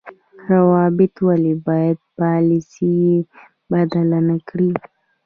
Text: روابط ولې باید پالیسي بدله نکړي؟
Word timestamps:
روابط 0.49 1.13
ولې 1.27 1.53
باید 1.67 1.97
پالیسي 2.19 2.97
بدله 3.71 4.19
نکړي؟ 4.29 4.71